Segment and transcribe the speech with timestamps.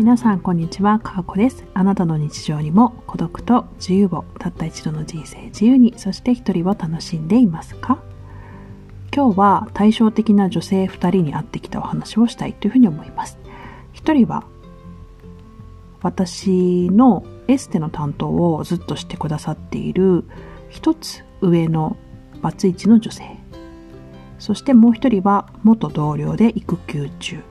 [0.00, 1.62] 皆さんこんにちは、かわこです。
[1.74, 8.02] あなたの日常にも孤独と自由をたった一度の人生自由に、そして一人を楽しんでいますか？
[9.14, 13.36] 今日は対照的な女性2人に会ってきたお話をしたいというふうに思います。
[13.92, 14.44] 1人は
[16.00, 20.24] 私のエステの担当をずっとしてくださっている
[20.70, 21.98] 一つ上の
[22.40, 23.36] バツイチの女性。
[24.38, 27.42] そしてもう一人は元同僚で育休中。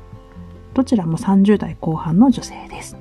[0.80, 2.96] どちらも30代後半の女性です。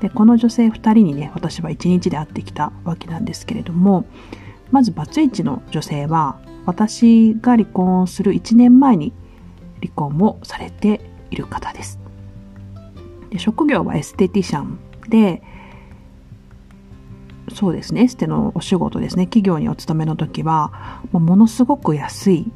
[0.00, 4.06] で、この女性2人にね、私は1日で会ってきたわけなんですけれども、
[4.72, 9.12] まずバツイチの女性は、私が離婚する1年前に
[9.80, 11.00] 離婚をされて
[11.30, 12.00] いる方です。
[13.30, 15.44] で職業はエステティシャンで、
[17.54, 22.50] そうですね、エステのお仕事ですね、企業にお勤めの時は、ものすごく安い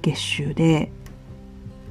[0.00, 0.92] 月収で、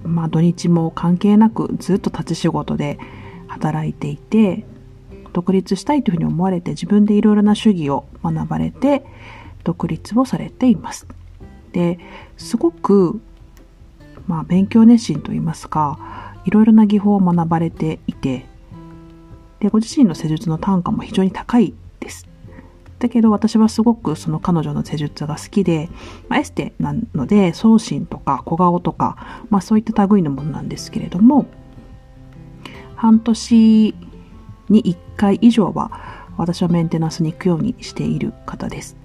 [0.03, 3.00] まあ土日も関係なくずっと立ち仕事で
[3.47, 4.66] 働いていて、
[5.33, 9.06] 独立したいというふうに思われて自分でいろいろな主義を学ばれて
[9.64, 11.08] 独立をされています。
[11.72, 12.00] で、
[12.38, 13.22] すごく、
[14.28, 16.00] まあ勉強熱心といいますか、
[16.45, 18.45] いろいろな技法を学ばれていて、
[19.59, 21.73] で、ご自身の施術の単価も非常に高い。
[23.00, 25.89] だけど私はすごくその彼女の施術が好きで、
[26.28, 31.45] まあ、エステなので送信とか小顔とか、まあ、そういった類のものなんですけれども
[32.95, 33.95] 半年
[34.69, 38.97] に1回以上は私はメンテナンスに行くようにしている方です。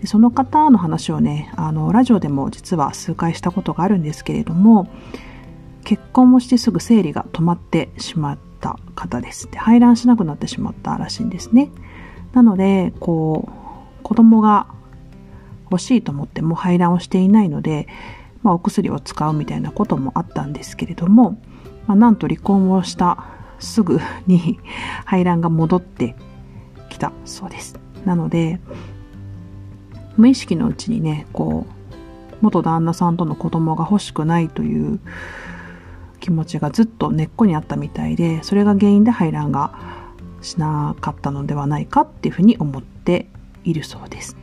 [0.00, 4.88] でその方の話をねあのラジオでも実は数回したことがあるんですけれども
[5.84, 9.50] 結婚をしてすぐ生理が止まってしまった方です。
[9.50, 11.70] で排卵しなくなってしまったらしいんですね。
[12.32, 14.66] なので、こう、子供が
[15.70, 17.88] 欲しいと思っても排卵をしていないので、
[18.42, 21.40] まあ、お薬を使うみたいなこともあったんですけれども、
[21.86, 23.24] まあ、なんと離婚をした
[23.58, 24.58] すぐに
[25.04, 26.16] 排卵が戻って
[26.88, 27.78] きたそうです。
[28.04, 28.60] なので、
[30.16, 35.00] 無意識のうちにね、こう、元旦那さんとの子供が欲しくないという
[36.20, 39.72] 気持ちがずっと根っこにあったみたいで、それが原因で排卵が
[40.40, 43.26] しなかったのではないかっていうふうに思って
[43.64, 44.36] いるそうです。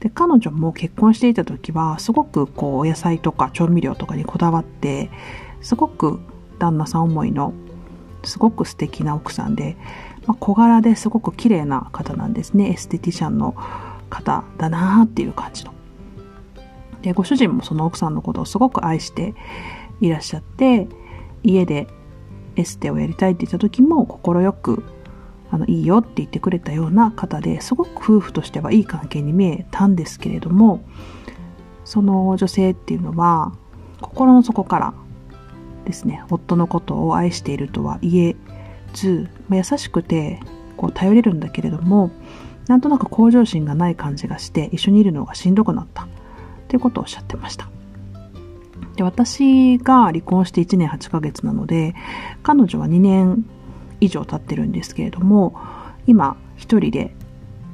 [0.00, 5.10] で彼女も結婚していた時はすごくこうお野菜とか調味料とかにこだわって
[5.62, 6.20] すごく
[6.58, 7.54] 旦那さん思いの
[8.22, 9.76] すごく素敵な奥さんで、
[10.26, 13.54] まあ、小柄ですごく綺麗な方なんですねエステティシャンの
[14.10, 15.72] 方だなっていう感じの。
[17.00, 19.34] でご主人もその奥さんのことをすごく愛して
[20.00, 20.86] いらっしゃって
[21.42, 21.86] 家で
[22.56, 24.82] エステをやりたいって言った時も快く
[25.54, 30.84] あのいいよって言ってくれたような方ですごく夫婦としてはいい関係に見えたんですけれども
[31.84, 33.52] その女性っていうのは
[34.00, 34.94] 心の底から
[35.84, 38.36] ですね夫のことを愛しているとは言え
[38.94, 40.40] ず、ま、優しくて
[40.76, 42.10] こう頼れるんだけれども
[42.66, 46.08] なんとなく向上心がない感じがして一緒にいるのがしんどくなった。
[46.64, 47.68] っていうことをおっしゃってました。
[48.96, 51.94] で私が離婚して1年8ヶ月なので
[52.42, 53.44] 彼女は2年
[54.04, 55.56] 以上経ってるんですけれども
[56.06, 57.14] 今一人で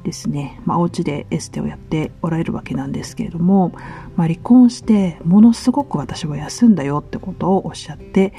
[0.03, 3.69] ですね、まあ、お家でエステをやっておられるわけなんですけれども、
[4.15, 8.33] まあ、離婚してものすごく私は休んだよってことをおっしゃって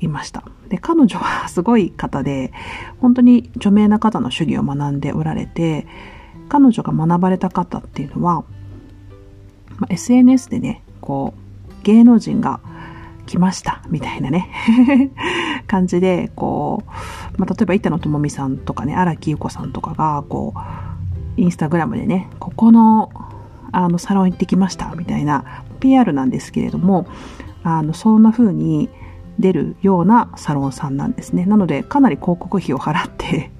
[0.00, 0.44] いました。
[0.68, 2.52] で彼女はすごい方で
[3.00, 5.86] 本当に著名な方の主義を学んでおられて
[6.48, 8.44] 彼女が学ばれた方っていうのは、
[9.78, 12.60] まあ、SNS でねこう芸能人が
[13.26, 14.48] 来ましたみたいなね。
[15.66, 23.10] 感じでこう、まあ、例えば板野友美さんとかね荒木優子さんとかがこうインスタグラムでねここの
[23.72, 27.06] あのサロン行ってきましたみたいな PR なんですけれども
[27.62, 28.88] あのそんな風に
[29.38, 31.44] 出るようなサロンさんなんですね。
[31.44, 33.50] なのでかなり広告費を払って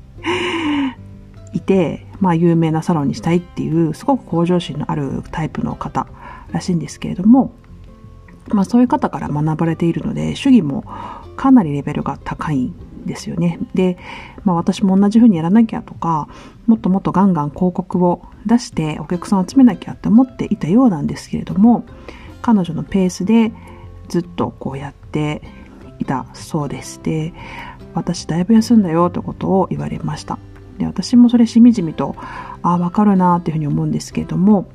[1.53, 6.06] いて、まあ、有名なサロンにしたいっていうすごく向上心のあるタイプの方
[6.50, 7.53] らしいんですけれども
[8.48, 10.84] まあ、そういう方から学ばれているので主義も
[11.36, 13.59] かなりレベルが高いんですよね。
[13.74, 13.98] で、
[14.44, 16.28] まあ、私も同じ風にやらなきゃとか
[16.66, 21.84] もっともっとガンガン広告を出してお客さんを集めなきゃって思っていたようなんですけれども
[22.42, 23.53] 彼女のペースで
[24.09, 25.42] ずっとこうやって
[25.98, 27.00] いたそうです。
[27.03, 27.32] で
[27.94, 30.38] 私だいぶ休んだよということを言われました。
[30.78, 32.15] で私もそれしみじみと
[32.62, 34.68] ああわかるなっていうふうに思うんですけれども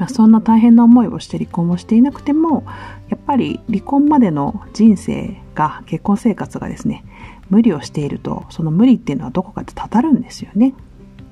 [0.00, 2.64] まあ、そんな大変な思いをして離婚をしていなくても
[3.10, 7.04] やっぱり離婚までの人生が結婚生活がですね
[7.50, 10.74] 無理をしているとその無理っていうのはどこかでたたるんですよね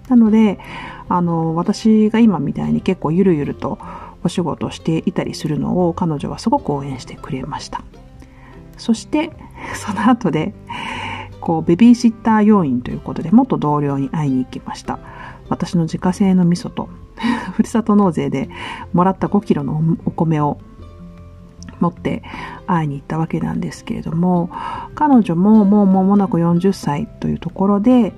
[0.09, 0.59] なので
[1.09, 3.79] あの私が今みたいに結構ゆるゆると
[4.23, 7.83] お仕事をしていたりするのを彼女はすごく応援してくれました
[8.77, 9.33] そして
[9.75, 10.53] その後で
[11.41, 14.99] こう、ベビーシッター要員ということで、元同僚に会いに行きました。
[15.49, 16.89] 私の自家製の味噌と、
[17.53, 18.49] ふるさと納税で
[18.93, 20.59] もらった5キロのお米を
[21.81, 22.23] 持って
[22.67, 24.51] 会いに行ったわけなんですけれども、
[24.95, 28.13] 彼女ももう間もなく40歳というところで、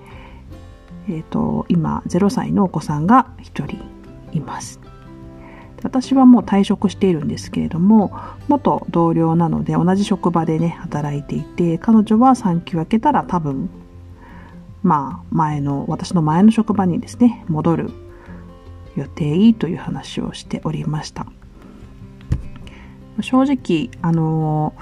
[1.08, 3.76] えっ、ー、と、今0歳のお子さんが1人
[4.32, 4.81] います。
[5.82, 8.12] 私はもう退職しているんですけれども、
[8.49, 13.70] 元同僚なので同じ職場でね、働いていて、彼女は産休明けたら多分、
[14.82, 17.91] まあ、前の、私の前の職場にですね、戻る
[18.96, 21.26] 予定という話をしておりました。
[23.20, 24.75] 正直、あの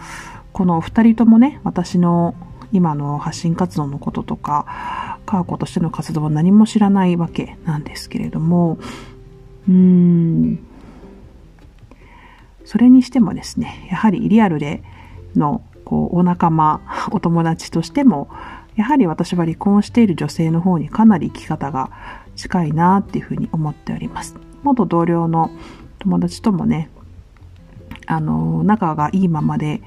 [0.52, 2.34] この二人ともね、私の
[2.72, 8.78] 今の発信活動のこととか、カーコとしての活動は何も知らないわけなんですけれども、
[9.69, 10.58] うーん、
[12.64, 14.82] それにしてもですね、やはりリアルで
[15.34, 16.82] のこうお仲間、
[17.12, 18.28] お友達としても、
[18.76, 21.90] やはり私は離婚している女性の方にかなり生き方が
[22.38, 24.37] 近いなっていうふうに思っております。
[24.62, 25.50] 元同僚の
[25.99, 26.88] 友達ともね、
[28.06, 29.82] あの、仲がいいままで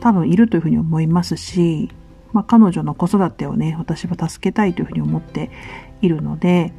[0.00, 1.90] 多分いるというふうに思いますし、
[2.32, 5.50] まあ、彼女の子育てをね、私は助けたいというふうに思って
[6.00, 6.72] いるので、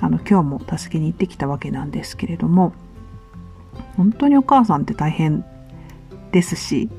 [0.00, 2.74] あの、今日も助けに行ってきたわけなんですけれども、
[3.96, 5.44] 本当にお母さんって大変
[6.32, 6.90] ですし、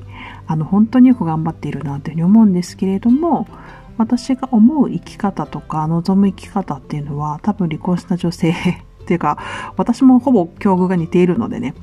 [0.46, 3.46] あの、本当によく頑張っているなというふうに思うんですけれども、
[3.96, 8.54] 私が思う生き方とか望む生き方っていうのは多分離婚した女性 っ
[9.06, 9.38] ていうか
[9.76, 11.74] 私もほぼ境遇が似ているのでね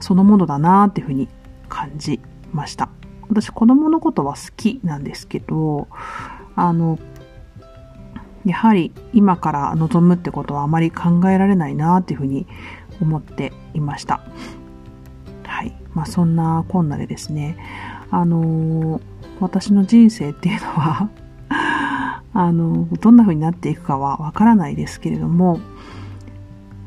[0.00, 1.28] そのものだなっていうふうに
[1.68, 2.20] 感じ
[2.52, 2.88] ました
[3.28, 5.88] 私子供のことは好きなんですけど
[6.54, 6.98] あの
[8.44, 12.46] やはり今から望むってことはあまり考えられないなっていうふうに
[13.02, 14.20] 思っていました。
[15.44, 15.76] はい。
[15.94, 17.56] まあそんなこんなでですね、
[18.10, 19.02] あのー、
[19.40, 21.10] 私の人生っていうのは
[22.38, 25.58] あの、どんな風になっていくかはわからないですけれども、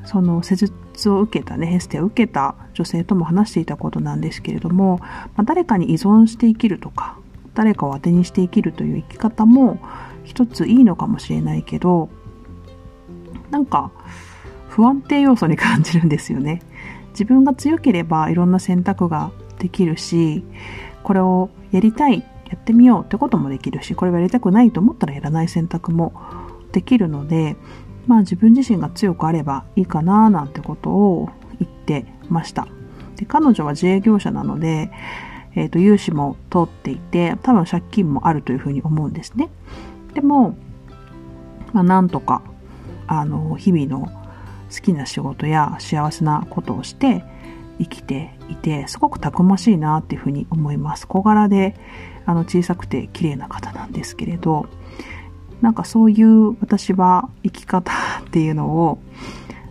[0.05, 7.17] その施術を受けたね、ヘステを受けた女性とも話していたことなんですけれども、まあ、誰かに依存して生きるとか、
[7.55, 9.79] 誰かを当てにして生きるという生き方も
[10.23, 12.09] 一ついいのかもしれないけど、
[13.49, 13.91] なんか
[14.67, 16.61] 不安定要素に感じるんですよね。
[17.11, 20.43] 自分が強ければいろんな選択ができるし、
[21.01, 26.13] これをやりたい、やってみようってこともできるし、これはやりたくないと思ったらやらない選択も
[26.71, 27.55] できるので、
[28.07, 31.29] まあ自分自身が強くあればいいかななんてことを
[31.59, 32.67] 言ってました。
[33.15, 34.91] で彼女は自営業者なので、
[35.55, 39.49] えっ、と、融資も通っていて、多分借金もあるというふうに思うんですね。
[40.13, 40.55] でも、
[41.73, 42.41] まあ、なんとか、
[43.07, 44.11] あの、日々の
[44.73, 47.23] 好きな仕事や幸せなことをして
[47.79, 51.07] 生きていて、すごくたくましいなっていうふうに思います。
[51.07, 51.75] 小柄で、
[52.25, 54.67] あの、小さくて綺麗な方なんですけれど、
[55.61, 58.99] なんかそういう私は生き方っていうのを、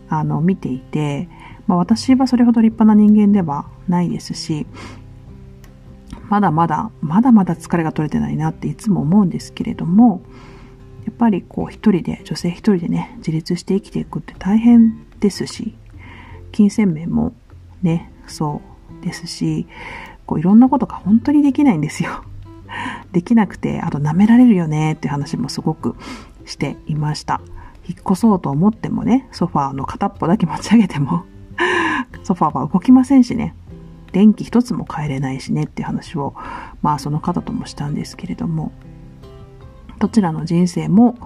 [0.09, 1.29] あの、見ていて、
[1.67, 4.67] まあ私はそれほど立派な人間ではないですし、
[6.29, 10.23] まだまだ、まだまだ疲れが取れてないなっていつも思うんですけれども、
[11.07, 15.75] やっぱりこう一人で、女性一人でね、自立して生きていくって大変ですし、
[16.53, 17.33] 金銭面も
[17.83, 18.68] ね、そう
[19.03, 19.67] ですし、
[20.27, 22.23] こういろんなことが本当にできないんですよ。
[23.13, 25.97] できなくて、あと舐められるよねっていう話もすごく
[26.45, 27.41] していました。
[27.89, 31.25] 引っ越そうと思ってもね、ソファーの片っぽだけ持ち上げても
[32.23, 33.55] ソファーは動きませんしね、
[34.13, 36.35] 電気一つも変えれないしねっていう話を、
[36.83, 38.73] まあその方ともしたんですけれども、
[39.99, 41.17] どちらの人生も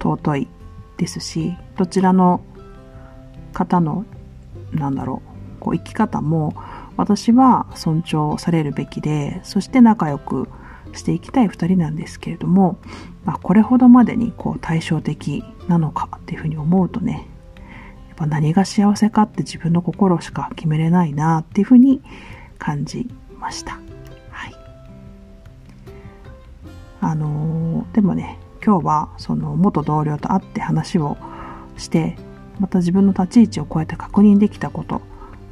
[0.00, 0.48] 尊い
[0.96, 2.40] ですし、どちらの
[3.52, 4.04] 方の、
[4.72, 5.22] なんだろ
[5.58, 6.54] う、こう生き方も
[7.00, 10.48] 私は尊重されるべきで、そして仲良く
[10.92, 12.78] していきたい二人なんですけれども、
[13.24, 17.26] まあ、これほどまでにこう対照的なのかっていうふうに思うとね、
[18.08, 22.02] やっぱ何が幸せかって自分の心しか決めれないなっていうふうに
[22.58, 23.80] 感じました。
[24.30, 24.54] はい。
[27.00, 31.16] あのー、でもね、今日はその元同僚と会って話を
[31.78, 32.16] して、
[32.58, 35.00] また自分の立ち位置をこうやって確認できたこと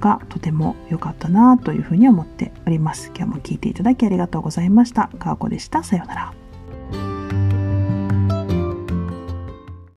[0.01, 3.13] がとても良かったなというふうに思っております。
[3.15, 5.09] 今日も聞いていただきありがとうございました。
[5.19, 5.83] かわこでした。
[5.83, 6.48] さようなら。